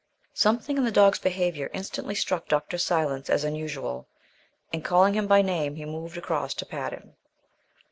Something 0.33 0.77
in 0.79 0.83
the 0.83 0.89
dog's 0.89 1.19
behaviour 1.19 1.69
instantly 1.75 2.15
struck 2.15 2.47
Dr. 2.47 2.79
Silence 2.79 3.29
as 3.29 3.43
unusual, 3.43 4.07
and, 4.73 4.83
calling 4.83 5.13
him 5.13 5.27
by 5.27 5.43
name, 5.43 5.75
he 5.75 5.85
moved 5.85 6.17
across 6.17 6.55
to 6.55 6.65
pat 6.65 6.91
him. 6.91 7.13